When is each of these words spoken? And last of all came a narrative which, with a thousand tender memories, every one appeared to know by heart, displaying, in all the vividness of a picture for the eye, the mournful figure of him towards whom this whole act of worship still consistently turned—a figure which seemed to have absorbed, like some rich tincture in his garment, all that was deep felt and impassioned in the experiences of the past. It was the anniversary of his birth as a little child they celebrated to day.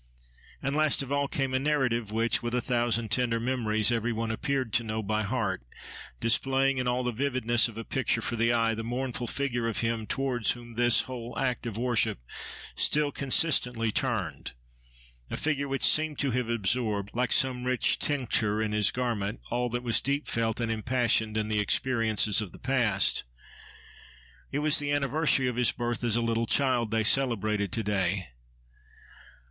And 0.63 0.75
last 0.75 1.03
of 1.03 1.11
all 1.11 1.27
came 1.27 1.53
a 1.53 1.59
narrative 1.59 2.11
which, 2.11 2.41
with 2.41 2.55
a 2.55 2.59
thousand 2.61 3.11
tender 3.11 3.39
memories, 3.39 3.91
every 3.91 4.11
one 4.11 4.31
appeared 4.31 4.73
to 4.73 4.83
know 4.83 5.03
by 5.03 5.21
heart, 5.21 5.61
displaying, 6.19 6.79
in 6.79 6.87
all 6.87 7.03
the 7.03 7.11
vividness 7.11 7.67
of 7.67 7.77
a 7.77 7.83
picture 7.83 8.23
for 8.23 8.35
the 8.35 8.51
eye, 8.51 8.73
the 8.73 8.83
mournful 8.83 9.27
figure 9.27 9.67
of 9.67 9.81
him 9.81 10.07
towards 10.07 10.53
whom 10.53 10.73
this 10.73 11.01
whole 11.01 11.37
act 11.37 11.67
of 11.67 11.77
worship 11.77 12.17
still 12.75 13.11
consistently 13.11 13.91
turned—a 13.91 15.37
figure 15.37 15.67
which 15.67 15.83
seemed 15.83 16.17
to 16.17 16.31
have 16.31 16.49
absorbed, 16.49 17.11
like 17.13 17.31
some 17.31 17.65
rich 17.65 17.99
tincture 17.99 18.59
in 18.59 18.71
his 18.71 18.89
garment, 18.89 19.39
all 19.51 19.69
that 19.69 19.83
was 19.83 20.01
deep 20.01 20.27
felt 20.27 20.59
and 20.59 20.71
impassioned 20.71 21.37
in 21.37 21.47
the 21.47 21.59
experiences 21.59 22.41
of 22.41 22.53
the 22.53 22.57
past. 22.57 23.23
It 24.51 24.57
was 24.65 24.79
the 24.79 24.91
anniversary 24.91 25.47
of 25.47 25.57
his 25.57 25.71
birth 25.71 26.03
as 26.03 26.15
a 26.15 26.23
little 26.23 26.47
child 26.47 26.89
they 26.89 27.03
celebrated 27.03 27.71
to 27.73 27.83
day. 27.83 28.29